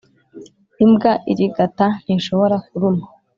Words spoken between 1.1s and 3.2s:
irigata ntishobora kuruma